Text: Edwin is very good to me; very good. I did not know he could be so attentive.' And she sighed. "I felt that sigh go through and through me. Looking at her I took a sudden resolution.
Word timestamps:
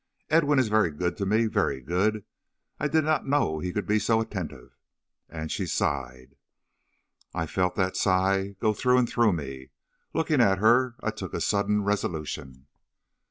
Edwin 0.31 0.57
is 0.57 0.67
very 0.67 0.89
good 0.89 1.15
to 1.17 1.27
me; 1.27 1.45
very 1.45 1.79
good. 1.79 2.25
I 2.79 2.87
did 2.87 3.03
not 3.03 3.27
know 3.27 3.59
he 3.59 3.71
could 3.71 3.85
be 3.85 3.99
so 3.99 4.19
attentive.' 4.19 4.75
And 5.29 5.51
she 5.51 5.67
sighed. 5.67 6.37
"I 7.35 7.45
felt 7.45 7.75
that 7.75 7.95
sigh 7.95 8.55
go 8.59 8.73
through 8.73 8.97
and 8.97 9.07
through 9.07 9.33
me. 9.33 9.69
Looking 10.11 10.41
at 10.41 10.57
her 10.57 10.95
I 11.03 11.11
took 11.11 11.35
a 11.35 11.39
sudden 11.39 11.83
resolution. 11.83 12.65